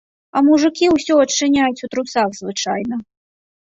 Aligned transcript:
А 0.39 0.41
мужыкі 0.47 0.85
ўсё 0.95 1.13
адчыняюць 1.25 1.79
у 1.87 1.93
трусах 1.95 2.29
звычайна. 2.43 2.95